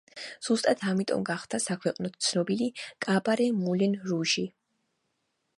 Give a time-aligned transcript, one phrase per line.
[0.45, 2.71] ზუსტად ამიტომ გახდა საქვეყნოდ ცნობილი
[3.07, 4.49] კაბარე მულენ რუჟი.